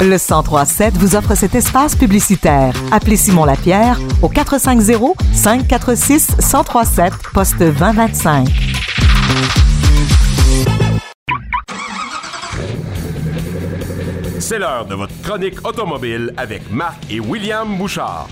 Le 0.00 0.18
1037 0.18 0.98
vous 0.98 1.16
offre 1.16 1.34
cet 1.34 1.54
espace 1.54 1.96
publicitaire. 1.96 2.74
Appelez 2.92 3.16
Simon 3.16 3.44
Lapierre 3.44 3.98
au 4.22 4.28
450 4.28 5.16
546 5.32 6.36
1037 6.38 7.12
poste 7.32 7.58
2025. 7.58 8.48
C'est 14.40 14.58
l'heure 14.58 14.84
de 14.84 14.94
votre 14.94 15.14
chronique 15.22 15.66
automobile 15.66 16.34
avec 16.36 16.70
Marc 16.70 17.10
et 17.10 17.18
William 17.18 17.78
Bouchard. 17.78 18.28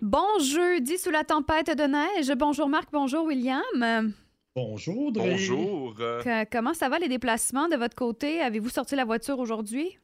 Bon 0.00 0.38
jeudi 0.40 0.98
sous 0.98 1.10
la 1.10 1.24
tempête 1.24 1.76
de 1.76 1.82
neige. 1.82 2.32
Bonjour 2.38 2.68
Marc, 2.68 2.88
bonjour 2.92 3.24
William. 3.24 4.12
Bonjour, 4.56 4.98
Audrey. 5.06 5.30
Bonjour. 5.30 5.94
Que- 5.94 6.44
comment 6.50 6.74
ça 6.74 6.88
va 6.88 6.98
les 6.98 7.08
déplacements 7.08 7.68
de 7.68 7.76
votre 7.76 7.94
côté? 7.94 8.40
Avez-vous 8.40 8.68
sorti 8.68 8.96
la 8.96 9.04
voiture 9.04 9.38
aujourd'hui? 9.38 9.98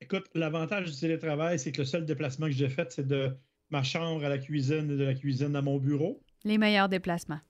Écoute, 0.00 0.24
l'avantage 0.34 0.90
du 0.90 0.98
télétravail, 0.98 1.58
c'est 1.58 1.70
que 1.72 1.82
le 1.82 1.84
seul 1.84 2.04
déplacement 2.06 2.46
que 2.46 2.52
j'ai 2.52 2.68
fait, 2.68 2.90
c'est 2.92 3.06
de 3.06 3.36
ma 3.70 3.82
chambre 3.82 4.24
à 4.24 4.28
la 4.28 4.38
cuisine 4.38 4.90
et 4.90 4.96
de 4.96 5.04
la 5.04 5.14
cuisine 5.14 5.54
à 5.54 5.62
mon 5.62 5.78
bureau. 5.78 6.20
Les 6.44 6.56
meilleurs 6.58 6.88
déplacements. 6.88 7.40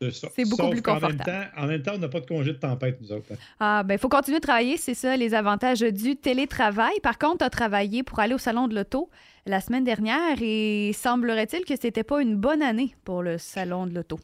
C'est 0.00 0.44
beaucoup 0.44 0.62
Sauf 0.62 0.70
plus 0.70 0.82
confortable. 0.82 1.16
Même 1.16 1.24
temps, 1.24 1.60
en 1.62 1.66
même 1.66 1.82
temps, 1.82 1.92
on 1.94 1.98
n'a 1.98 2.08
pas 2.08 2.20
de 2.20 2.26
congé 2.26 2.52
de 2.52 2.58
tempête, 2.58 3.00
nous 3.00 3.10
autres. 3.12 3.32
hein. 3.32 3.36
Ah, 3.58 3.82
ben, 3.84 3.94
il 3.94 3.98
faut 3.98 4.08
continuer 4.08 4.38
de 4.38 4.42
travailler, 4.44 4.76
c'est 4.76 4.94
ça, 4.94 5.16
les 5.16 5.34
avantages 5.34 5.80
du 5.80 6.14
télétravail. 6.16 6.94
Par 7.02 7.18
contre, 7.18 7.38
tu 7.38 7.44
as 7.44 7.50
travaillé 7.50 8.04
pour 8.04 8.20
aller 8.20 8.34
au 8.34 8.38
Salon 8.38 8.68
de 8.68 8.76
l'Auto 8.76 9.10
la 9.46 9.60
semaine 9.60 9.82
dernière 9.82 10.36
et 10.40 10.92
semblerait-il 10.92 11.64
que 11.64 11.74
c'était 11.80 12.04
pas 12.04 12.20
une 12.22 12.36
bonne 12.36 12.62
année 12.62 12.94
pour 13.04 13.22
le 13.24 13.38
Salon 13.38 13.86
de 13.88 13.94
l'Auto. 13.94 14.20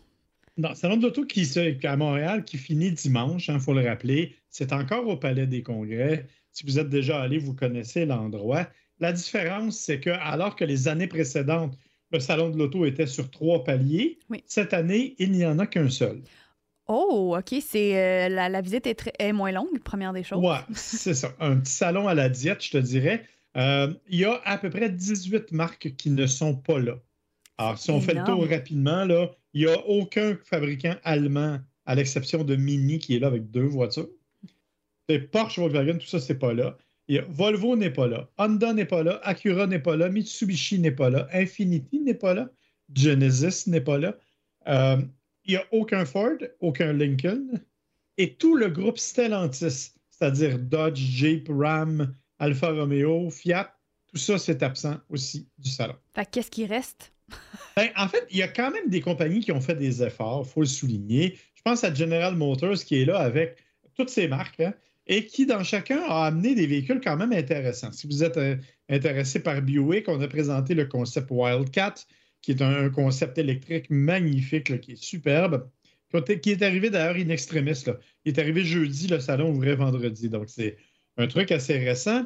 Non, 0.56 0.68
le 0.70 0.74
salon 0.74 0.96
de 0.96 1.02
l'auto 1.02 1.24
qui 1.26 1.46
se- 1.46 1.86
à 1.86 1.96
Montréal 1.96 2.44
qui 2.44 2.58
finit 2.58 2.92
dimanche, 2.92 3.48
il 3.48 3.58
faut 3.58 3.74
le 3.74 3.86
rappeler. 3.86 4.36
C'est 4.50 4.72
encore 4.72 5.06
au 5.08 5.16
Palais 5.16 5.46
des 5.46 5.62
Congrès. 5.62 6.26
Si 6.52 6.64
vous 6.64 6.78
êtes 6.78 6.88
déjà 6.88 7.20
allé, 7.20 7.38
vous 7.38 7.54
connaissez 7.54 8.06
l'endroit. 8.06 8.68
La 9.00 9.12
différence, 9.12 9.76
c'est 9.78 9.98
que 9.98 10.10
alors 10.10 10.54
que 10.54 10.64
les 10.64 10.86
années 10.86 11.08
précédentes, 11.08 11.76
le 12.12 12.20
salon 12.20 12.50
de 12.50 12.56
l'auto 12.58 12.84
était 12.84 13.06
sur 13.08 13.28
trois 13.32 13.64
paliers, 13.64 14.20
Oui. 14.30 14.44
cette 14.46 14.72
année, 14.72 15.16
il 15.18 15.32
n'y 15.32 15.44
en 15.44 15.58
a 15.58 15.66
qu'un 15.66 15.90
seul. 15.90 16.22
Oh, 16.86 17.34
OK, 17.36 17.60
c'est 17.66 17.96
euh, 17.96 18.28
la, 18.28 18.48
la 18.48 18.60
visite 18.60 18.86
est, 18.86 18.94
très- 18.94 19.12
est 19.18 19.32
moins 19.32 19.50
longue, 19.50 19.80
première 19.82 20.12
des 20.12 20.22
choses. 20.22 20.38
Ouais, 20.44 20.58
c'est 20.74 21.14
ça. 21.14 21.34
Un 21.40 21.56
petit 21.56 21.72
salon 21.72 22.06
à 22.06 22.14
la 22.14 22.28
diète, 22.28 22.62
je 22.64 22.70
te 22.70 22.76
dirais. 22.78 23.24
Euh, 23.56 23.92
il 24.08 24.20
y 24.20 24.24
a 24.24 24.40
à 24.44 24.58
peu 24.58 24.68
près 24.70 24.90
18 24.90 25.50
marques 25.50 25.94
qui 25.96 26.10
ne 26.10 26.26
sont 26.26 26.54
pas 26.54 26.78
là. 26.78 26.98
Alors, 27.58 27.78
si 27.78 27.90
on 27.90 28.00
fait 28.00 28.14
le 28.14 28.24
tour 28.24 28.48
rapidement, 28.48 29.04
là, 29.04 29.30
il 29.52 29.64
n'y 29.66 29.72
a 29.72 29.78
aucun 29.86 30.36
fabricant 30.44 30.96
allemand, 31.04 31.58
à 31.86 31.94
l'exception 31.94 32.44
de 32.44 32.56
Mini, 32.56 32.98
qui 32.98 33.14
est 33.16 33.18
là 33.18 33.26
avec 33.28 33.50
deux 33.50 33.64
voitures. 33.66 34.08
C'est 35.08 35.18
Porsche, 35.18 35.58
Volkswagen, 35.58 35.98
tout 35.98 36.06
ça, 36.06 36.18
c'est 36.18 36.38
pas 36.38 36.54
là. 36.54 36.76
Il 37.08 37.16
y 37.16 37.18
a- 37.18 37.24
Volvo 37.28 37.76
n'est 37.76 37.90
pas 37.90 38.06
là. 38.08 38.28
Honda 38.38 38.72
n'est 38.72 38.86
pas 38.86 39.02
là. 39.02 39.20
Acura 39.22 39.66
n'est 39.66 39.78
pas 39.78 39.94
là. 39.96 40.08
Mitsubishi 40.08 40.78
n'est 40.78 40.90
pas 40.90 41.10
là. 41.10 41.28
Infiniti 41.32 42.00
n'est 42.00 42.14
pas 42.14 42.32
là. 42.34 42.48
Genesis 42.94 43.68
n'est 43.68 43.82
pas 43.82 43.98
là. 43.98 44.16
Euh, 44.66 44.96
il 45.44 45.50
n'y 45.52 45.56
a 45.56 45.64
aucun 45.72 46.06
Ford, 46.06 46.38
aucun 46.60 46.94
Lincoln. 46.94 47.46
Et 48.16 48.32
tout 48.34 48.56
le 48.56 48.68
groupe 48.70 48.96
Stellantis, 48.98 49.92
c'est-à-dire 50.08 50.58
Dodge, 50.58 50.98
Jeep, 50.98 51.48
Ram, 51.50 52.14
Alfa 52.38 52.70
Romeo, 52.70 53.28
Fiat, 53.28 53.76
tout 54.06 54.16
ça, 54.16 54.38
c'est 54.38 54.62
absent 54.62 54.96
aussi 55.10 55.46
du 55.58 55.68
salon. 55.70 55.96
Fait 56.14 56.26
qu'est-ce 56.30 56.50
qui 56.50 56.64
reste? 56.64 57.12
Ben, 57.76 57.88
en 57.96 58.08
fait, 58.08 58.26
il 58.30 58.36
y 58.36 58.42
a 58.42 58.48
quand 58.48 58.70
même 58.70 58.88
des 58.88 59.00
compagnies 59.00 59.40
qui 59.40 59.50
ont 59.50 59.60
fait 59.60 59.74
des 59.74 60.02
efforts, 60.02 60.44
il 60.46 60.50
faut 60.52 60.60
le 60.60 60.66
souligner. 60.66 61.36
Je 61.54 61.62
pense 61.62 61.82
à 61.82 61.92
General 61.92 62.34
Motors 62.36 62.76
qui 62.84 63.02
est 63.02 63.04
là 63.04 63.18
avec 63.18 63.56
toutes 63.96 64.10
ces 64.10 64.28
marques 64.28 64.60
hein, 64.60 64.74
et 65.06 65.26
qui, 65.26 65.46
dans 65.46 65.64
chacun, 65.64 66.00
a 66.02 66.26
amené 66.26 66.54
des 66.54 66.66
véhicules 66.66 67.00
quand 67.02 67.16
même 67.16 67.32
intéressants. 67.32 67.92
Si 67.92 68.06
vous 68.06 68.22
êtes 68.22 68.36
euh, 68.36 68.56
intéressé 68.88 69.40
par 69.40 69.60
Buick, 69.60 70.08
on 70.08 70.20
a 70.20 70.28
présenté 70.28 70.74
le 70.74 70.86
concept 70.86 71.28
Wildcat, 71.30 71.94
qui 72.42 72.52
est 72.52 72.62
un, 72.62 72.90
concept 72.90 73.38
électrique 73.38 73.86
magnifique, 73.90 74.80
qui 74.80 74.92
est 74.92 75.02
superbe, 75.02 75.68
qui 76.42 76.50
est- 76.50 76.62
arrivé 76.62 76.90
d'ailleurs 76.90 77.16
in 77.16 77.28
extremis. 77.30 77.82
Il 78.24 78.32
est 78.32 78.38
arrivé 78.38 78.64
jeudi, 78.64 79.08
le 79.08 79.18
salon 79.18 79.50
ouvrait 79.50 79.74
vendredi. 79.74 80.28
Donc, 80.28 80.48
c'est 80.48 80.76
un 81.16 81.26
truc 81.26 81.50
assez 81.50 81.78
récent. 81.78 82.24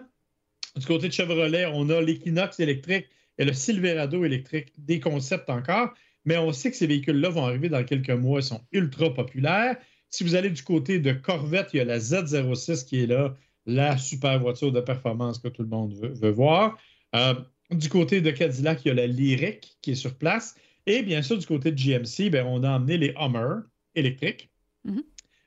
Du 0.77 0.85
côté 0.85 1.09
de 1.09 1.13
Chevrolet, 1.13 1.67
on 1.67 1.89
a 1.89 2.01
l'Equinox 2.03 2.61
électrique 2.61 3.07
et 3.39 3.45
le 3.45 3.53
Silverado 3.53 4.25
électrique, 4.25 4.73
des 4.79 5.01
concepts 5.01 5.49
encore, 5.51 5.95
mais 6.25 6.37
on 6.37 6.53
sait 6.53 6.71
que 6.71 6.77
ces 6.77 6.87
véhicules-là 6.87 7.31
vont 7.31 7.45
arriver 7.45 7.69
dans 7.69 7.85
quelques 7.85 8.11
mois, 8.11 8.41
ils 8.41 8.45
sont 8.45 8.61
ultra 8.73 9.15
populaires. 9.15 9.77
Si 10.11 10.25
vous 10.25 10.35
allez 10.35 10.51
du 10.51 10.63
côté 10.63 10.99
de 10.99 11.13
Corvette, 11.13 11.71
il 11.73 11.79
y 11.79 11.81
a 11.81 11.85
la 11.85 11.99
Z06 11.99 12.85
qui 12.85 13.03
est 13.03 13.07
là, 13.07 13.35
la 13.67 13.97
super 13.99 14.39
voiture 14.39 14.73
de 14.73 14.81
performance 14.81 15.39
que 15.39 15.49
tout 15.49 15.63
le 15.63 15.69
monde 15.69 15.95
veut, 15.95 16.13
veut 16.13 16.31
voir. 16.31 16.79
Euh, 17.15 17.35
du 17.71 17.89
côté 17.89 18.21
de 18.21 18.31
Cadillac, 18.31 18.85
il 18.85 18.89
y 18.89 18.91
a 18.91 18.95
la 18.95 19.07
Lyric 19.07 19.77
qui 19.83 19.93
est 19.93 19.95
sur 19.95 20.15
place. 20.15 20.55
Et 20.87 21.03
bien 21.03 21.21
sûr, 21.23 21.37
du 21.37 21.47
côté 21.47 21.71
de 21.71 21.77
GMC, 21.77 22.31
ben, 22.31 22.47
on 22.47 22.65
a 22.65 22.71
emmené 22.71 22.97
les 22.97 23.15
Hummer 23.19 23.61
électriques. 23.95 24.51
Mhm. 24.85 25.03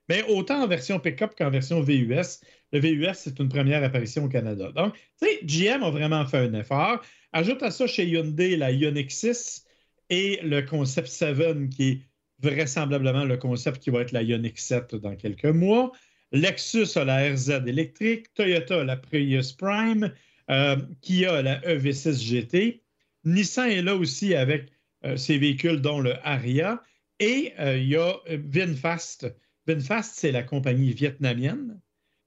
Mais 0.08 0.24
autant 0.30 0.62
en 0.62 0.68
version 0.68 1.00
pick-up 1.00 1.34
qu'en 1.38 1.50
version 1.50 1.82
VUS. 1.82 2.42
Le 2.74 2.80
VUS, 2.80 3.14
c'est 3.16 3.40
une 3.40 3.50
première 3.50 3.84
apparition 3.84 4.26
au 4.26 4.30
Canada. 4.30 4.72
Donc, 4.72 4.94
tu 5.20 5.28
sais, 5.28 5.40
GM 5.44 5.84
a 5.84 5.90
vraiment 5.90 6.26
fait 6.26 6.38
un 6.38 6.54
effort. 6.54 7.02
Ajoute 7.34 7.64
à 7.64 7.72
ça 7.72 7.88
chez 7.88 8.06
Hyundai 8.06 8.58
la 8.58 8.72
Ioniq 8.72 9.10
6 9.10 9.66
et 10.10 10.40
le 10.44 10.62
concept 10.62 11.08
7 11.08 11.70
qui 11.70 11.90
est 11.90 12.02
vraisemblablement 12.40 13.24
le 13.24 13.38
concept 13.38 13.82
qui 13.82 13.90
va 13.90 14.02
être 14.02 14.12
la 14.12 14.22
Ioniq 14.22 14.60
7 14.60 14.96
dans 14.96 15.16
quelques 15.16 15.46
mois. 15.46 15.94
Lexus 16.34 16.98
a 16.98 17.06
la 17.06 17.32
RZ 17.34 17.64
électrique, 17.68 18.34
Toyota 18.34 18.82
a 18.82 18.84
la 18.84 18.98
Prius 18.98 19.54
Prime, 19.54 20.12
euh, 20.50 20.78
Kia 21.02 21.36
a 21.36 21.42
la 21.42 21.60
EV6 21.62 22.22
GT. 22.22 22.84
Nissan 23.24 23.70
est 23.70 23.82
là 23.82 23.96
aussi 23.96 24.36
avec 24.36 24.70
euh, 25.06 25.16
ses 25.16 25.38
véhicules 25.38 25.80
dont 25.80 26.02
le 26.02 26.16
Aria. 26.28 26.84
Et 27.20 27.54
euh, 27.60 27.78
il 27.78 27.90
y 27.90 27.96
a 27.96 28.14
VinFast. 28.28 29.34
VinFast, 29.68 30.16
c'est 30.16 30.32
la 30.32 30.44
compagnie 30.44 30.92
vietnamienne 30.92 31.80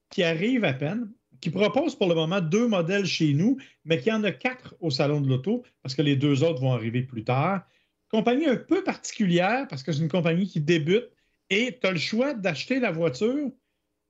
qui 0.09 0.23
arrive 0.23 0.63
à 0.63 0.73
peine, 0.73 1.11
qui 1.41 1.49
propose 1.49 1.95
pour 1.95 2.07
le 2.07 2.15
moment 2.15 2.41
deux 2.41 2.67
modèles 2.67 3.05
chez 3.05 3.33
nous, 3.33 3.57
mais 3.83 3.99
qui 3.99 4.11
en 4.11 4.23
a 4.23 4.31
quatre 4.31 4.75
au 4.79 4.89
Salon 4.89 5.21
de 5.21 5.29
l'Auto, 5.29 5.63
parce 5.81 5.95
que 5.95 6.01
les 6.01 6.15
deux 6.15 6.43
autres 6.43 6.61
vont 6.61 6.73
arriver 6.73 7.03
plus 7.03 7.23
tard. 7.23 7.65
Compagnie 8.09 8.45
un 8.45 8.55
peu 8.55 8.83
particulière, 8.83 9.67
parce 9.67 9.83
que 9.83 9.91
c'est 9.91 10.01
une 10.01 10.09
compagnie 10.09 10.47
qui 10.47 10.61
débute, 10.61 11.09
et 11.49 11.77
tu 11.79 11.87
as 11.87 11.91
le 11.91 11.99
choix 11.99 12.33
d'acheter 12.33 12.79
la 12.79 12.91
voiture 12.91 13.51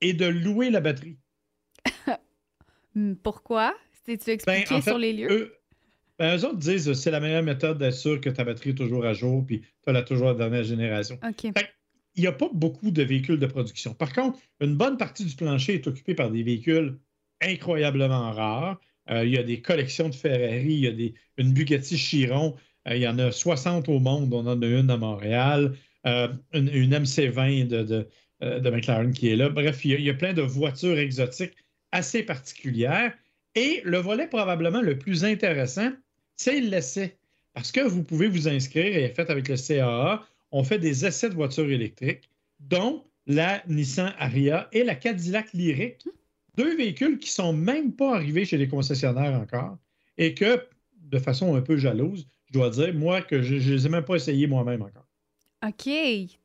et 0.02 0.14
de 0.14 0.26
louer 0.26 0.70
la 0.70 0.82
batterie. 0.82 1.18
Hmm, 2.98 3.16
Pourquoi? 3.16 3.76
T'es-tu 4.06 4.30
expliqué 4.30 4.64
Ben, 4.70 4.78
en 4.78 4.82
fait, 4.82 4.90
sur 4.90 4.98
les 4.98 5.12
lieux? 5.12 5.30
Eux, 5.30 5.54
ben, 6.18 6.38
eux 6.38 6.46
autres 6.46 6.60
disent 6.60 6.86
que 6.86 6.94
c'est 6.94 7.12
la 7.12 7.20
meilleure 7.20 7.44
méthode 7.44 7.78
d'être 7.78 7.94
sûr 7.94 8.22
que 8.22 8.30
ta 8.30 8.46
batterie 8.46 8.70
est 8.70 8.76
toujours 8.76 9.06
à 9.06 9.14
jour, 9.14 9.46
puis 9.46 9.64
tu 9.86 9.94
as 9.94 10.02
toujours 10.04 10.28
la 10.28 10.34
dernière 10.36 10.64
génération. 10.64 11.20
OK. 11.28 11.52
il 12.16 12.22
n'y 12.22 12.28
a 12.28 12.32
pas 12.32 12.50
beaucoup 12.54 12.92
de 12.92 13.04
véhicules 13.04 13.40
de 13.40 13.46
production. 13.48 13.94
Par 13.94 14.14
contre, 14.14 14.40
une 14.62 14.78
bonne 14.78 14.96
partie 14.96 15.26
du 15.26 15.36
plancher 15.36 15.74
est 15.76 15.88
occupée 15.88 16.16
par 16.16 16.32
des 16.32 16.44
véhicules 16.44 16.98
incroyablement 17.46 18.32
rares. 18.32 18.80
Euh, 19.10 19.24
il 19.24 19.32
y 19.32 19.38
a 19.38 19.44
des 19.44 19.62
collections 19.62 20.10
de 20.10 20.16
Ferrari, 20.16 20.74
il 20.74 21.02
y 21.02 21.08
a 21.08 21.12
une 21.38 21.54
Bugatti 21.54 21.98
Chiron, 21.98 22.56
euh, 22.88 22.96
il 22.96 23.02
y 23.02 23.08
en 23.08 23.20
a 23.20 23.32
60 23.32 23.88
au 23.90 24.00
monde, 24.00 24.34
on 24.34 24.48
en 24.48 24.62
a 24.62 24.66
une 24.66 24.90
à 24.90 24.98
Montréal, 24.98 25.76
euh, 26.08 26.28
une, 26.54 26.70
une 26.74 26.92
MC20 26.92 27.68
de, 27.68 28.08
de, 28.42 28.70
McLaren 28.70 29.14
qui 29.14 29.30
est 29.30 29.36
là. 29.36 29.50
Bref, 29.50 29.86
il 29.86 30.02
y, 30.02 30.10
a, 30.10 30.14
plein 30.14 30.34
de 30.34 30.42
voitures 30.42 30.98
exotiques 30.98 31.56
assez 31.92 32.24
particulières. 32.24 33.14
Et 33.54 33.82
le 33.86 34.00
volet 34.00 34.28
probablement 34.28 34.82
le 34.82 34.98
plus 34.98 35.24
intéressant, 35.24 35.92
c'est 36.36 36.60
l'essai. 36.60 37.18
Parce 37.54 37.72
que 37.72 37.80
vous 37.80 38.04
pouvez 38.04 38.28
vous 38.28 38.50
inscrire 38.50 38.98
et 38.98 39.10
fait 39.10 39.30
avec 39.30 39.48
le 39.48 39.56
CAA, 39.56 40.28
on 40.52 40.64
fait 40.64 40.80
des 40.80 41.06
essais 41.06 41.30
de 41.30 41.36
voitures 41.36 41.70
électriques, 41.70 42.30
dont 42.60 43.06
la 43.28 43.64
Nissan 43.68 44.14
Aria 44.20 44.68
et 44.72 44.84
la 44.84 44.96
Cadillac 44.96 45.54
Lyric, 45.54 46.06
deux 46.58 46.76
véhicules 46.76 47.18
qui 47.20 47.30
sont 47.30 47.54
même 47.54 47.94
pas 47.94 48.16
arrivés 48.16 48.46
chez 48.46 48.58
les 48.58 48.68
concessionnaires 48.68 49.40
encore 49.40 49.78
et 50.18 50.34
que, 50.34 50.62
de 51.02 51.20
façon 51.20 51.56
un 51.56 51.62
peu 51.62 51.78
jalouse, 51.78 52.28
je 52.48 52.54
dois 52.54 52.70
dire, 52.70 52.94
moi, 52.94 53.22
que 53.22 53.42
je 53.42 53.56
ne 53.56 53.60
les 53.60 53.86
ai 53.86 53.90
même 53.90 54.06
pas 54.06 54.16
essayés 54.16 54.48
moi-même 54.48 54.82
encore. 54.82 55.08
OK. 55.66 55.90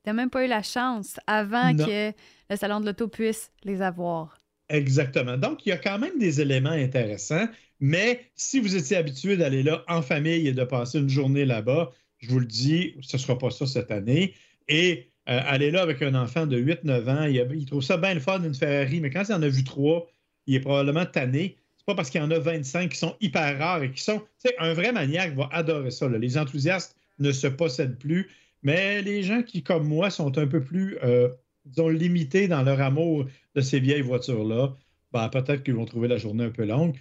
T'as 0.03 0.12
même 0.12 0.31
pas 0.31 0.45
eu 0.45 0.49
la 0.49 0.62
chance 0.62 1.19
avant 1.27 1.73
Non. 1.75 1.85
que 1.87 2.12
le 2.49 2.57
Salon 2.57 2.81
de 2.81 2.87
l'Auto 2.87 3.09
puisse 3.09 3.53
les 3.65 3.83
avoir. 3.83 4.41
Exactement. 4.69 5.37
Donc, 5.37 5.67
il 5.67 5.71
y 5.71 5.73
a 5.73 5.77
quand 5.79 5.99
même 5.99 6.19
des 6.19 6.41
éléments 6.41 6.71
intéressants, 6.71 7.47
mais 7.81 8.31
si 8.35 8.61
vous 8.61 8.77
étiez 8.77 8.97
habitué 8.97 9.37
d'aller 9.37 9.62
là 9.62 9.85
en 9.89 10.01
famille 10.01 10.47
et 10.47 10.53
de 10.53 10.65
passer 10.65 10.99
une 10.99 11.09
journée 11.09 11.45
là-bas, 11.45 11.91
je 12.19 12.31
vous 12.31 12.39
le 12.39 12.47
dis, 12.47 12.95
ce 13.03 13.17
ne 13.17 13.21
sera 13.21 13.37
pas 13.37 13.51
ça 13.51 13.67
cette 13.67 13.91
année. 13.91 14.35
Et 14.69 15.10
euh, 15.31 15.41
aller 15.47 15.71
là 15.71 15.82
avec 15.82 16.03
un 16.03 16.15
enfant 16.15 16.47
de 16.47 16.59
8-9 16.59 17.09
ans, 17.09 17.25
il, 17.25 17.65
trouve 17.67 17.82
ça 17.82 17.97
bien 17.97 18.15
le 18.15 18.21
fun, 18.21 18.43
une 18.43 18.55
Ferrari, 18.55 19.00
mais 19.00 19.11
quand 19.11 19.23
il 19.29 19.32
en 19.32 19.43
a 19.43 19.49
vu 19.49 19.62
trois, 19.62 20.11
il 20.47 20.56
est 20.56 20.61
probablement 20.61 21.06
tanné. 21.06 21.56
C'est 21.77 21.87
pas 21.87 21.94
parce 21.94 22.11
qu'il 22.11 22.21
y 22.21 22.25
en 22.25 22.31
a 22.32 22.38
25 22.38 22.91
qui 22.91 22.99
sont 22.99 23.15
hyper 23.21 23.59
rares 23.59 23.82
et 23.85 23.93
qui 23.93 24.03
sont. 24.03 24.23
Un 24.59 24.75
vrai 24.75 24.93
maniaque 24.93 25.35
va 25.35 25.49
adorer 25.53 25.93
ça. 25.93 26.09
Les 26.09 26.37
enthousiastes 26.37 26.97
ne 27.21 27.31
se 27.31 27.47
possèdent 27.47 27.99
plus, 27.99 28.29
mais 28.62 29.03
les 29.03 29.23
gens 29.23 29.43
qui, 29.43 29.62
comme 29.62 29.87
moi, 29.87 30.11
sont 30.11 30.37
un 30.37 30.47
peu 30.49 30.62
plus, 30.62 30.99
euh, 31.05 31.29
disons, 31.65 31.88
limités 31.88 32.49
dans 32.49 32.62
leur 32.62 32.81
amour 32.81 33.26
de 33.55 33.61
ces 33.61 33.79
vieilles 33.79 34.03
voitures-là, 34.03 34.75
ben, 35.12 35.29
peut-être 35.29 35.62
qu'ils 35.62 35.75
vont 35.75 35.85
trouver 35.85 36.09
la 36.09 36.19
journée 36.19 36.44
un 36.44 36.50
peu 36.50 36.65
longue. 36.65 36.97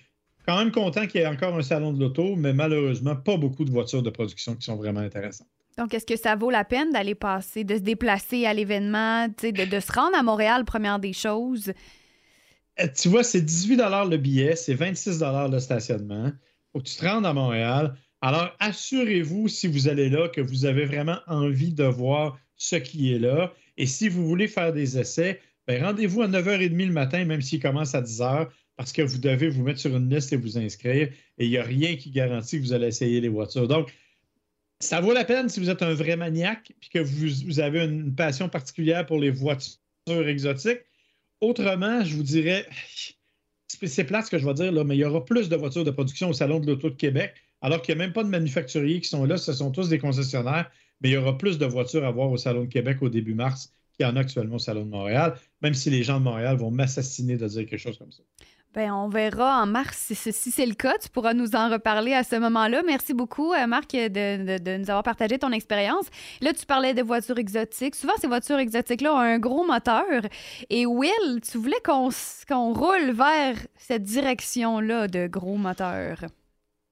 Quand 0.45 0.57
même 0.57 0.71
content 0.71 1.07
qu'il 1.07 1.21
y 1.21 1.23
ait 1.23 1.27
encore 1.27 1.55
un 1.55 1.63
salon 1.63 1.93
de 1.93 1.99
l'auto, 1.99 2.35
mais 2.35 2.53
malheureusement, 2.53 3.15
pas 3.15 3.37
beaucoup 3.37 3.65
de 3.65 3.71
voitures 3.71 4.03
de 4.03 4.09
production 4.09 4.55
qui 4.55 4.65
sont 4.65 4.75
vraiment 4.75 5.01
intéressantes. 5.01 5.47
Donc, 5.79 5.93
est-ce 5.93 6.05
que 6.05 6.17
ça 6.17 6.35
vaut 6.35 6.49
la 6.49 6.65
peine 6.65 6.91
d'aller 6.91 7.15
passer, 7.15 7.63
de 7.63 7.75
se 7.75 7.79
déplacer 7.79 8.45
à 8.45 8.53
l'événement, 8.53 9.29
de, 9.29 9.65
de 9.65 9.79
se 9.79 9.93
rendre 9.93 10.17
à 10.17 10.21
Montréal, 10.21 10.65
première 10.65 10.99
des 10.99 11.13
choses? 11.13 11.71
Euh, 12.81 12.87
tu 12.93 13.07
vois, 13.07 13.23
c'est 13.23 13.39
18 13.39 13.77
le 14.09 14.17
billet, 14.17 14.57
c'est 14.57 14.73
26 14.73 15.23
le 15.49 15.59
stationnement. 15.59 16.33
Faut 16.73 16.79
que 16.79 16.83
tu 16.83 16.97
te 16.97 17.05
rendes 17.05 17.25
à 17.25 17.31
Montréal. 17.31 17.95
Alors, 18.19 18.53
assurez-vous, 18.59 19.47
si 19.47 19.67
vous 19.67 19.87
allez 19.87 20.09
là, 20.09 20.27
que 20.27 20.41
vous 20.41 20.65
avez 20.65 20.83
vraiment 20.83 21.19
envie 21.27 21.71
de 21.71 21.85
voir 21.85 22.37
ce 22.57 22.75
qui 22.75 23.13
est 23.13 23.19
là. 23.19 23.53
Et 23.77 23.85
si 23.85 24.09
vous 24.09 24.27
voulez 24.27 24.49
faire 24.49 24.73
des 24.73 24.99
essais, 24.99 25.39
ben, 25.65 25.81
rendez-vous 25.81 26.23
à 26.23 26.27
9h30 26.27 26.87
le 26.87 26.91
matin, 26.91 27.23
même 27.23 27.41
s'il 27.41 27.61
commence 27.61 27.95
à 27.95 28.01
10h, 28.01 28.49
parce 28.75 28.91
que 28.91 29.01
vous 29.01 29.17
devez 29.17 29.47
vous 29.47 29.63
mettre 29.63 29.79
sur 29.79 29.95
une 29.95 30.13
liste 30.13 30.33
et 30.33 30.35
vous 30.35 30.57
inscrire. 30.57 31.07
Et 31.37 31.45
il 31.45 31.49
n'y 31.49 31.57
a 31.57 31.63
rien 31.63 31.95
qui 31.95 32.11
garantit 32.11 32.57
que 32.57 32.63
vous 32.63 32.73
allez 32.73 32.87
essayer 32.87 33.21
les 33.21 33.29
voitures. 33.29 33.69
Donc, 33.69 33.93
ça 34.79 35.01
vaut 35.01 35.13
la 35.13 35.25
peine 35.25 35.49
si 35.49 35.59
vous 35.59 35.69
êtes 35.69 35.81
un 35.81 35.93
vrai 35.93 36.15
maniaque 36.15 36.71
et 36.71 36.89
que 36.89 36.99
vous, 36.99 37.59
avez 37.59 37.83
une 37.83 38.15
passion 38.15 38.49
particulière 38.49 39.05
pour 39.05 39.19
les 39.19 39.29
voitures 39.29 39.79
exotiques. 40.07 40.81
Autrement, 41.41 42.03
je 42.03 42.15
vous 42.15 42.23
dirais, 42.23 42.67
c'est 43.67 44.03
plate 44.05 44.25
ce 44.25 44.31
que 44.31 44.37
je 44.37 44.45
vais 44.45 44.53
dire, 44.53 44.71
là, 44.71 44.83
mais 44.83 44.95
il 44.95 44.99
y 44.99 45.05
aura 45.05 45.23
plus 45.23 45.49
de 45.49 45.55
voitures 45.55 45.83
de 45.83 45.91
production 45.91 46.29
au 46.29 46.33
Salon 46.33 46.59
de 46.59 46.67
l'Auto 46.67 46.89
de 46.89 46.95
Québec 46.95 47.33
alors 47.61 47.81
qu'il 47.81 47.95
n'y 47.95 48.01
a 48.01 48.05
même 48.05 48.13
pas 48.13 48.23
de 48.23 48.29
manufacturiers 48.29 49.01
qui 49.01 49.09
sont 49.09 49.25
là, 49.25 49.37
ce 49.37 49.53
sont 49.53 49.71
tous 49.71 49.89
des 49.89 49.99
concessionnaires, 49.99 50.71
mais 51.01 51.09
il 51.09 51.13
y 51.13 51.17
aura 51.17 51.37
plus 51.37 51.57
de 51.57 51.65
voitures 51.65 52.05
à 52.05 52.11
voir 52.11 52.31
au 52.31 52.37
Salon 52.37 52.61
de 52.61 52.69
Québec 52.69 53.01
au 53.01 53.09
début 53.09 53.33
mars 53.33 53.73
qu'il 53.93 54.05
y 54.05 54.09
en 54.09 54.15
a 54.15 54.21
actuellement 54.21 54.55
au 54.55 54.59
Salon 54.59 54.85
de 54.85 54.89
Montréal, 54.89 55.37
même 55.61 55.73
si 55.73 55.89
les 55.89 56.03
gens 56.03 56.19
de 56.19 56.23
Montréal 56.23 56.55
vont 56.57 56.71
m'assassiner 56.71 57.37
de 57.37 57.47
dire 57.47 57.65
quelque 57.65 57.81
chose 57.81 57.97
comme 57.97 58.11
ça. 58.11 58.23
Bien, 58.75 58.95
on 58.95 59.09
verra 59.09 59.63
en 59.63 59.65
mars 59.65 60.11
si, 60.13 60.31
c'est 60.31 60.65
le 60.65 60.75
cas. 60.75 60.95
Tu 61.01 61.09
pourras 61.09 61.33
nous 61.33 61.55
en 61.55 61.71
reparler 61.71 62.13
à 62.13 62.23
ce 62.23 62.35
moment-là. 62.35 62.83
Merci 62.85 63.15
beaucoup, 63.15 63.51
euh, 63.51 63.65
Marc, 63.65 63.93
de, 63.93 64.77
nous 64.77 64.89
avoir 64.91 65.01
partagé 65.01 65.39
ton 65.39 65.51
expérience. 65.51 66.05
Là, 66.39 66.53
tu 66.53 66.67
parlais 66.67 66.93
de 66.93 67.01
voitures 67.01 67.39
exotiques. 67.39 67.95
Souvent, 67.95 68.13
ces 68.21 68.27
voitures 68.27 68.59
exotiques-là 68.59 69.11
ont 69.15 69.17
un 69.17 69.39
gros 69.39 69.65
moteur. 69.65 70.21
Et 70.69 70.85
Will, 70.85 71.41
tu 71.41 71.57
voulais 71.57 71.81
qu'on 71.83 72.73
roule 72.73 73.11
vers 73.11 73.55
cette 73.75 74.03
direction-là 74.03 75.07
de 75.07 75.25
gros 75.25 75.57
moteurs. 75.57 76.19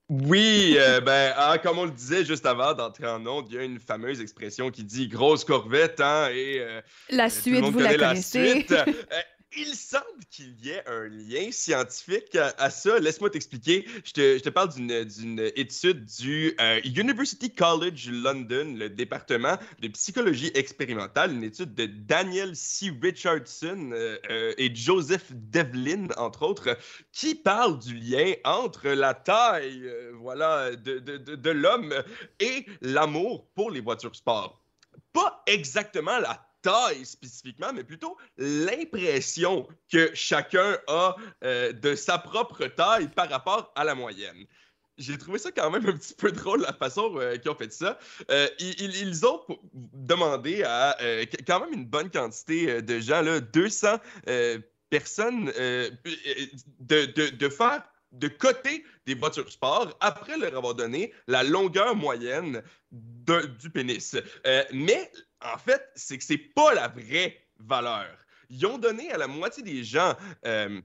Oui, 0.09 0.77
euh, 0.79 0.99
ben, 1.05 1.33
ah, 1.37 1.59
comme 1.61 1.77
on 1.77 1.85
le 1.85 1.91
disait 1.91 2.25
juste 2.25 2.47
avant 2.47 2.73
d'entrer 2.73 3.07
en 3.07 3.23
onde, 3.27 3.45
il 3.49 3.55
y 3.55 3.59
a 3.59 3.63
une 3.63 3.79
fameuse 3.79 4.19
expression 4.19 4.71
qui 4.71 4.83
dit 4.83 5.07
grosse 5.07 5.45
corvette, 5.45 6.01
hein, 6.01 6.29
et 6.33 6.59
euh, 6.59 6.81
la 7.11 7.29
suite, 7.29 7.63
vous 7.65 7.77
la 7.77 7.95
connaissez. 7.95 8.65
La 8.67 8.83
suite. 8.83 8.95
il 9.57 9.75
semble 9.75 10.23
qu'il 10.29 10.53
y 10.63 10.69
ait 10.69 10.83
un 10.87 11.07
lien 11.07 11.51
scientifique 11.51 12.35
à, 12.35 12.69
ça. 12.69 12.99
Laisse-moi 12.99 13.29
t'expliquer. 13.29 13.85
Je 14.03 14.39
te, 14.39 14.49
parle 14.49 14.69
d'une 14.73 15.51
étude 15.55 16.05
du 16.05 16.55
euh, 16.61 16.79
University 16.83 17.53
College 17.53 18.09
London, 18.09 18.75
le 18.77 18.89
département 18.89 19.57
de 19.79 19.87
psychologie 19.89 20.51
expérimentale, 20.53 21.33
une 21.33 21.43
étude 21.43 21.73
de 21.73 21.85
Daniel 21.85 22.55
C. 22.55 22.91
Richardson 23.01 23.89
euh, 23.93 24.17
euh, 24.29 24.53
et 24.57 24.73
Joseph 24.73 25.31
Devlin, 25.31 26.07
entre 26.17 26.43
autres, 26.43 26.77
qui 27.11 27.33
parle 27.35 27.79
du 27.79 27.95
lien 27.95 28.33
entre 28.43 28.89
la 28.89 29.13
taille 29.13 29.91
voilà, 30.19 30.75
de 30.75 31.49
l'homme 31.49 31.93
et 32.39 32.65
l'amour 32.81 33.47
pour 33.55 33.71
les 33.71 33.81
voitures 33.81 34.15
sport. 34.15 34.61
Pas 35.13 35.41
exactement 35.47 36.19
la 36.19 36.46
taille 36.67 37.05
spécifiquement, 37.05 37.71
mais 37.73 37.85
plutôt 37.85 38.17
l'impression 38.37 39.65
que 39.89 40.11
chacun 40.13 40.77
a 40.87 41.15
euh, 41.45 41.71
de 41.71 41.95
sa 41.95 42.17
propre 42.17 42.65
taille 42.65 43.07
par 43.07 43.29
rapport 43.29 43.71
à 43.75 43.85
la 43.85 43.95
moyenne. 43.95 44.45
J'ai 44.97 45.17
trouvé 45.17 45.39
ça 45.39 45.51
quand 45.51 45.71
même 45.71 45.85
un 45.85 45.93
petit 45.93 46.13
peu 46.13 46.29
drôle 46.29 46.63
la 46.63 46.73
façon 46.73 47.13
euh, 47.15 47.37
qu'ils 47.37 47.51
ont 47.51 47.55
fait 47.55 47.71
ça. 47.71 47.97
Euh, 48.31 48.49
ils, 48.59 49.25
ont 49.25 49.39
demandé 49.93 50.63
à 50.63 50.97
quand 51.45 51.61
même 51.61 51.73
une 51.73 51.85
bonne 51.85 52.09
quantité 52.09 52.81
de 52.81 52.99
gens, 52.99 53.21
là, 53.21 53.39
200 53.39 53.99
personnes, 54.89 55.45
de, 56.79 57.49
faire 57.49 57.83
de 58.11 58.27
côté 58.27 58.83
des 59.05 59.13
voitures 59.13 59.49
sport 59.49 59.95
après 60.01 60.37
leur 60.37 60.57
avoir 60.57 60.75
donné 60.75 61.13
la 61.27 61.43
longueur 61.43 61.95
moyenne 61.95 62.61
du 62.91 63.69
pénis. 63.69 64.17
mais 64.73 65.11
en 65.41 65.57
fait, 65.57 65.81
c'est 65.95 66.17
que 66.17 66.23
c'est 66.23 66.37
pas 66.37 66.73
la 66.73 66.87
vraie 66.87 67.47
valeur. 67.59 68.07
Ils 68.49 68.65
ont 68.65 68.77
donné 68.77 69.11
à 69.11 69.17
la 69.17 69.27
moitié 69.27 69.63
des 69.63 69.83
gens 69.83 70.15
euh, 70.45 70.81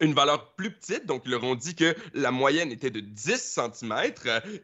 une 0.00 0.14
valeur 0.14 0.54
plus 0.54 0.72
petite, 0.72 1.06
donc 1.06 1.22
ils 1.24 1.30
leur 1.30 1.44
ont 1.44 1.54
dit 1.54 1.74
que 1.74 1.94
la 2.14 2.30
moyenne 2.30 2.72
était 2.72 2.90
de 2.90 3.00
10 3.00 3.36
cm, 3.36 4.12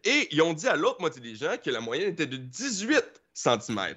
et 0.04 0.28
ils 0.30 0.42
ont 0.42 0.52
dit 0.52 0.68
à 0.68 0.76
l'autre 0.76 1.00
moitié 1.00 1.20
des 1.20 1.34
gens 1.34 1.56
que 1.62 1.70
la 1.70 1.80
moyenne 1.80 2.10
était 2.10 2.26
de 2.26 2.36
18 2.36 3.04
cm, 3.34 3.94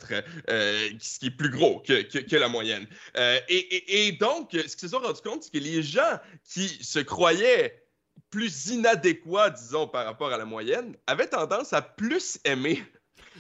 euh, 0.50 0.90
ce 1.00 1.20
qui 1.20 1.28
est 1.28 1.32
plus 1.32 1.50
gros 1.50 1.82
que, 1.82 2.36
la 2.36 2.48
moyenne. 2.48 2.88
Euh, 3.18 3.40
et, 3.50 4.08
et, 4.08 4.12
donc, 4.14 4.52
ce 4.52 4.76
qu'ils 4.76 4.90
se 4.90 4.90
sont 4.90 5.00
rendus 5.00 5.22
compte, 5.22 5.44
c'est 5.44 5.52
que 5.52 5.64
les 5.64 5.84
gens 5.84 6.20
qui 6.44 6.68
se 6.84 7.00
croyaient 7.00 7.84
plus 8.30 8.68
inadéquats, 8.68 9.50
disons, 9.52 9.88
par 9.88 10.06
rapport 10.06 10.32
à 10.32 10.38
la 10.38 10.46
moyenne, 10.46 10.96
avaient 11.08 11.28
tendance 11.28 11.74
à 11.74 11.82
plus 11.82 12.40
aimer 12.46 12.84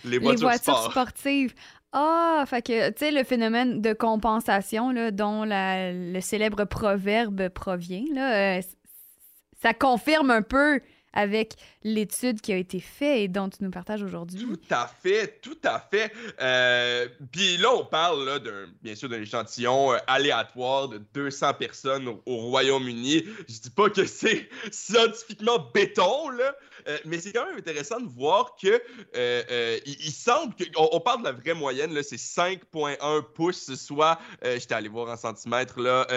les 0.03 0.17
voitures, 0.17 0.91
sportives. 0.91 1.53
Ah, 1.91 2.44
fait 2.47 2.63
que, 2.63 2.89
tu 2.89 2.95
sais, 2.97 3.11
le 3.11 3.23
phénomène 3.23 3.79
de 3.81 3.94
compensation 3.94 4.91
là, 4.91 5.11
dont 5.11 5.45
le 5.45 6.19
célèbre 6.21 6.65
proverbe 6.65 7.50
provient, 7.50 8.05
là, 8.13 8.57
euh, 8.57 8.61
ça 9.61 9.73
confirme 9.73 10.31
un 10.31 10.41
peu 10.41 10.81
avec 11.13 11.54
l'étude 11.83 12.42
qui 12.42 12.51
a 12.51 12.57
été 12.57 12.80
faite 12.80 13.19
et 13.19 13.27
dont 13.27 13.50
tu 13.50 13.63
nous 13.63 13.69
partages 13.69 14.01
aujourd'hui. 14.04 14.39
Tout 14.39 14.60
à 14.71 14.88
fait, 14.88 15.39
tout 15.42 15.57
à 15.63 15.80
fait. 15.80 16.12
Euh, 16.42 17.07
puis 17.31 17.57
là, 17.57 17.74
on 17.74 17.86
parle 17.86 18.25
là, 18.25 18.39
bien 18.81 18.95
sûr 18.95 19.10
d'un 19.10 19.21
échantillon 19.21 19.94
euh, 19.94 19.98
aléatoire 20.07 20.89
de 20.89 21.00
200 21.13 21.54
personnes 21.56 22.07
au, 22.07 22.38
Royaume-Uni. 22.38 23.25
Je 23.48 23.60
dis 23.60 23.69
pas 23.69 23.89
que 23.89 24.06
c'est 24.06 24.50
scientifiquement 24.71 25.60
béton, 25.74 26.30
là, 26.30 26.56
euh, 26.88 26.98
mais 27.06 27.19
c'est 27.19 27.31
quand 27.31 27.45
même 27.45 27.57
intéressant 27.57 28.00
de 28.00 28.10
voir 28.10 28.56
que 28.56 28.81
il, 29.86 30.12
semble 30.12 30.54
qu'on 30.56 30.89
on 30.92 31.00
parle 31.00 31.19
de 31.19 31.25
la 31.25 31.31
vraie 31.31 31.54
moyenne, 31.54 31.98
c'est 32.01 32.15
5,1 32.15 33.24
pouces, 33.33 33.75
soit, 33.75 34.19
j'étais 34.44 34.74
allé 34.74 34.89
voir 34.89 35.10
en 35.10 35.18
centimètres, 35.18 35.80
là, 35.80 36.07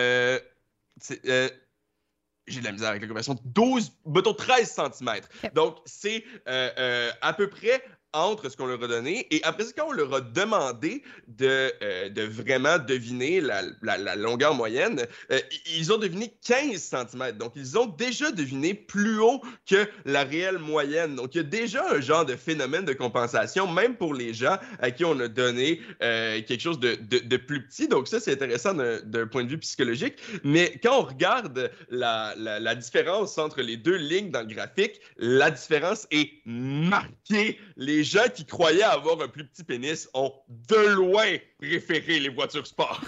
j'ai 2.46 2.60
de 2.60 2.64
la 2.64 2.72
misère 2.72 2.90
avec 2.90 3.02
la 3.02 3.08
conversion, 3.08 3.36
12, 3.44 3.92
mettons 4.06 4.34
13 4.34 4.80
cm. 4.94 5.20
Donc, 5.54 5.76
c'est 5.84 6.24
euh, 6.48 7.10
à 7.20 7.32
peu 7.32 7.48
près 7.48 7.82
entre 8.12 8.48
ce 8.48 8.56
qu'on 8.56 8.66
leur 8.66 8.82
a 8.82 8.88
donné. 8.88 9.26
Et 9.30 9.40
après 9.44 9.64
ça, 9.64 9.72
quand 9.76 9.88
on 9.88 9.92
leur 9.92 10.14
a 10.14 10.20
demandé 10.20 11.02
de, 11.28 11.72
euh, 11.82 12.08
de 12.08 12.22
vraiment 12.22 12.78
deviner 12.78 13.40
la, 13.40 13.62
la, 13.82 14.16
longueur 14.16 14.54
moyenne, 14.54 15.06
euh, 15.30 15.40
ils 15.76 15.92
ont 15.92 15.98
deviné 15.98 16.32
15 16.46 16.80
cm. 16.80 17.32
Donc, 17.32 17.52
ils 17.56 17.78
ont 17.78 17.86
déjà 17.86 18.30
deviné 18.30 18.74
plus 18.74 19.18
haut 19.18 19.42
que 19.68 19.88
la 20.04 20.24
réelle 20.24 20.58
moyenne. 20.58 21.16
Donc, 21.16 21.34
il 21.34 21.38
y 21.38 21.40
a 21.40 21.44
déjà 21.44 21.84
un 21.90 22.00
genre 22.00 22.24
de 22.24 22.36
phénomène 22.36 22.84
de 22.84 22.92
compensation, 22.92 23.70
même 23.70 23.96
pour 23.96 24.14
les 24.14 24.32
gens 24.32 24.56
à 24.80 24.90
qui 24.90 25.04
on 25.04 25.18
a 25.20 25.28
donné 25.28 25.80
euh, 26.02 26.40
quelque 26.42 26.60
chose 26.60 26.80
de, 26.80 26.94
de, 26.94 27.36
plus 27.36 27.66
petit. 27.66 27.88
Donc, 27.88 28.08
ça, 28.08 28.20
c'est 28.20 28.32
intéressant 28.32 28.74
d'un 28.74 29.26
point 29.26 29.44
de 29.44 29.50
vue 29.50 29.58
psychologique. 29.58 30.14
Mais 30.42 30.78
quand 30.82 31.00
on 31.00 31.02
regarde 31.02 31.70
la, 31.90 32.34
la 32.36 32.74
différence 32.74 33.36
entre 33.38 33.60
les 33.60 33.76
deux 33.76 33.96
lignes 33.96 34.30
dans 34.30 34.40
le 34.40 34.54
graphique, 34.54 35.00
la 35.18 35.50
différence 35.50 36.06
est 36.10 36.30
marquée. 36.46 37.58
Gens 38.04 38.28
qui 38.34 38.44
croyaient 38.44 38.82
avoir 38.82 39.20
un 39.20 39.28
plus 39.28 39.46
petit 39.46 39.64
pénis 39.64 40.08
ont 40.14 40.32
de 40.48 40.94
loin 40.94 41.36
préféré 41.58 42.18
les 42.20 42.28
voitures 42.28 42.66
sport. 42.66 43.02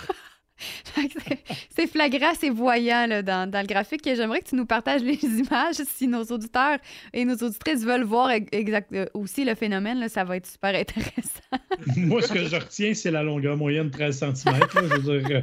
c'est 1.70 1.86
flagrant, 1.86 2.32
c'est 2.38 2.50
voyant 2.50 3.06
là, 3.06 3.22
dans, 3.22 3.48
dans, 3.48 3.60
le 3.60 3.66
graphique. 3.66 4.06
Et 4.06 4.16
j'aimerais 4.16 4.40
que 4.40 4.48
tu 4.48 4.56
nous 4.56 4.66
partages 4.66 5.02
les 5.02 5.22
images 5.24 5.76
si 5.76 6.06
nos 6.06 6.24
auditeurs 6.24 6.78
et 7.12 7.24
nos 7.24 7.36
auditrices 7.36 7.84
veulent 7.84 8.04
voir 8.04 8.30
exact, 8.30 8.92
euh, 8.92 9.06
aussi 9.14 9.44
le 9.44 9.54
phénomène. 9.54 10.00
Là, 10.00 10.08
ça 10.08 10.24
va 10.24 10.36
être 10.36 10.46
super 10.46 10.74
intéressant. 10.74 11.40
Moi, 11.96 12.22
ce 12.22 12.32
que 12.32 12.44
je 12.44 12.56
retiens, 12.56 12.94
c'est 12.94 13.10
la 13.10 13.22
longueur 13.22 13.56
moyenne 13.56 13.88
de 13.88 13.92
13 13.92 14.18
cm. 14.18 14.34
je 14.74 15.10
veux 15.10 15.22
dire, 15.22 15.40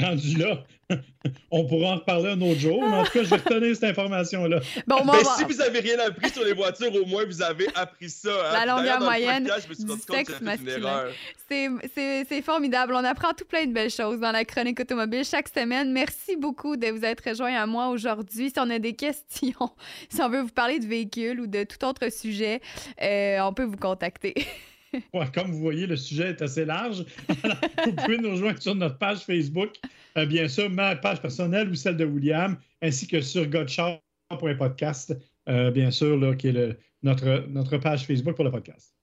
rendu 0.00 0.36
là, 0.36 0.64
on 1.50 1.66
pourra 1.66 1.92
en 1.92 1.96
reparler 1.96 2.30
un 2.30 2.40
autre 2.40 2.60
jour, 2.60 2.82
mais 2.82 2.96
en 2.96 3.04
tout 3.04 3.12
cas, 3.12 3.24
je 3.24 3.30
vais 3.30 3.36
retenir 3.36 3.74
cette 3.74 3.90
information-là. 3.90 4.60
Bon, 4.86 5.04
ben, 5.04 5.14
si 5.36 5.44
vous 5.44 5.54
n'avez 5.54 5.80
rien 5.80 5.98
appris 6.00 6.30
sur 6.30 6.44
les 6.44 6.52
voitures, 6.52 6.94
au 6.94 7.06
moins 7.06 7.24
vous 7.24 7.42
avez 7.42 7.66
appris 7.74 8.10
ça. 8.10 8.30
Hein. 8.30 8.64
La 8.64 8.74
longueur 8.74 9.00
moyenne 9.00 9.44
du 9.44 9.96
sexe 10.10 10.40
masculin. 10.40 11.04
C'est 11.48 12.42
formidable. 12.42 12.94
On 12.94 13.04
apprend 13.04 13.32
tout 13.32 13.44
plein 13.44 13.66
de 13.66 13.72
belles 13.72 13.90
choses 13.90 14.20
dans 14.20 14.32
la 14.32 14.44
chronique 14.44 14.80
automobile 14.80 15.24
chaque 15.24 15.48
semaine. 15.48 15.92
Merci 15.92 16.36
beaucoup 16.36 16.76
de 16.76 16.88
vous 16.88 17.04
être 17.04 17.28
rejoint 17.28 17.54
à 17.54 17.66
moi 17.66 17.88
aujourd'hui. 17.88 18.50
Si 18.50 18.58
on 18.58 18.70
a 18.70 18.78
des 18.78 18.94
questions, 18.94 19.70
si 20.08 20.22
on 20.22 20.28
veut 20.28 20.42
vous 20.42 20.48
parler 20.48 20.78
de 20.78 20.86
véhicules 20.86 21.40
ou 21.40 21.46
de 21.46 21.64
tout 21.64 21.84
autre 21.84 22.10
sujet, 22.10 22.60
euh, 23.02 23.40
on 23.40 23.52
peut 23.52 23.64
vous 23.64 23.76
contacter. 23.76 24.34
comme 25.34 25.50
vous 25.50 25.58
voyez, 25.58 25.86
le 25.86 25.96
sujet 25.96 26.30
est 26.30 26.42
assez 26.42 26.64
large. 26.64 27.04
Alors, 27.42 27.56
vous 27.84 27.92
pouvez 27.92 28.18
nous 28.18 28.30
rejoindre 28.30 28.60
sur 28.60 28.74
notre 28.74 28.98
page 28.98 29.20
Facebook, 29.20 29.70
euh, 30.16 30.26
bien 30.26 30.48
sûr, 30.48 30.68
ma 30.70 30.96
page 30.96 31.20
personnelle 31.20 31.68
ou 31.68 31.74
celle 31.74 31.96
de 31.96 32.04
William, 32.04 32.56
ainsi 32.82 33.06
que 33.06 33.20
sur 33.20 33.46
godchar.podcast, 33.46 35.16
euh, 35.48 35.70
bien 35.70 35.90
sûr, 35.90 36.16
là, 36.18 36.34
qui 36.34 36.48
est 36.48 36.52
le, 36.52 36.76
notre, 37.02 37.46
notre 37.48 37.78
page 37.78 38.06
Facebook 38.06 38.34
pour 38.34 38.44
le 38.44 38.50
podcast. 38.50 38.94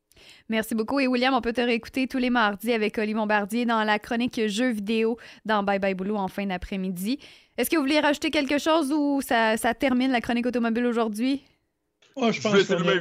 Merci 0.50 0.76
beaucoup. 0.76 1.00
Et 1.00 1.08
William, 1.08 1.34
on 1.34 1.42
peut 1.42 1.54
te 1.54 1.62
réécouter 1.62 2.08
tous 2.08 2.18
les 2.18 2.30
mardis 2.30 2.74
avec 2.74 2.98
Oli 2.98 3.14
Bombardier 3.14 3.66
dans 3.66 3.84
la 3.84 4.00
chronique 4.00 4.40
jeux 4.48 4.72
vidéo 4.72 5.18
dans 5.46 5.64
Bye 5.64 5.80
Bye 5.80 5.94
Boulot 5.94 6.18
en 6.18 6.28
fin 6.28 6.46
d'après-midi. 6.46 7.20
Est-ce 7.58 7.70
que 7.70 7.76
vous 7.76 7.84
voulez 7.84 8.00
rajouter 8.00 8.32
quelque 8.32 8.58
chose 8.58 8.92
ou 8.92 9.22
ça, 9.22 9.58
ça 9.58 9.74
termine 9.74 10.12
la 10.12 10.22
chronique 10.22 10.46
automobile 10.46 10.86
aujourd'hui? 10.86 11.44
Oh, 12.16 12.32
je 12.32 12.42
pense 12.42 12.60
seulement- 12.62 12.92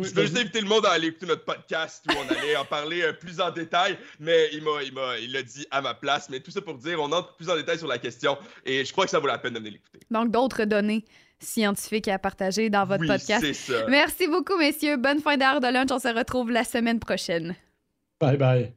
Oui, 0.00 0.08
je 0.08 0.14
veux 0.14 0.22
juste 0.22 0.38
inviter 0.38 0.60
le 0.60 0.66
monde 0.66 0.86
à 0.86 0.92
aller 0.92 1.08
écouter 1.08 1.26
notre 1.26 1.44
podcast 1.44 2.04
où 2.08 2.12
on 2.12 2.34
allait 2.34 2.56
en 2.56 2.64
parler 2.64 3.02
euh, 3.02 3.12
plus 3.12 3.40
en 3.40 3.50
détail, 3.50 3.98
mais 4.18 4.48
il 4.52 4.62
m'a, 4.62 4.82
il 4.82 4.92
m'a, 4.92 5.18
il 5.18 5.32
l'a 5.32 5.42
dit 5.42 5.66
à 5.70 5.82
ma 5.82 5.94
place. 5.94 6.30
Mais 6.30 6.40
tout 6.40 6.50
ça 6.50 6.62
pour 6.62 6.74
dire, 6.78 6.98
on 7.00 7.12
entre 7.12 7.34
plus 7.36 7.50
en 7.50 7.56
détail 7.56 7.78
sur 7.78 7.86
la 7.86 7.98
question 7.98 8.38
et 8.64 8.84
je 8.84 8.92
crois 8.92 9.04
que 9.04 9.10
ça 9.10 9.18
vaut 9.18 9.26
la 9.26 9.38
peine 9.38 9.52
de 9.52 9.58
venir 9.58 9.72
l'écouter. 9.72 10.00
Donc, 10.10 10.30
d'autres 10.30 10.64
données 10.64 11.04
scientifiques 11.38 12.08
à 12.08 12.18
partager 12.18 12.70
dans 12.70 12.86
votre 12.86 13.02
oui, 13.02 13.08
podcast. 13.08 13.44
c'est 13.44 13.54
ça. 13.54 13.86
Merci 13.88 14.26
beaucoup, 14.26 14.56
messieurs. 14.56 14.96
Bonne 14.96 15.20
fin 15.20 15.36
d'heure 15.36 15.60
de 15.60 15.66
lunch. 15.66 15.88
On 15.90 15.98
se 15.98 16.08
retrouve 16.08 16.50
la 16.50 16.64
semaine 16.64 16.98
prochaine. 16.98 17.54
Bye 18.20 18.36
bye. 18.36 18.72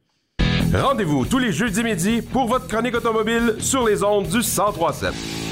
Rendez-vous 0.74 1.24
tous 1.24 1.38
les 1.38 1.52
jeudis 1.52 1.84
midi 1.84 2.20
pour 2.20 2.46
votre 2.46 2.66
chronique 2.66 2.94
automobile 2.94 3.56
sur 3.60 3.86
les 3.86 4.02
ondes 4.02 4.28
du 4.28 4.38
1037. 4.38 5.43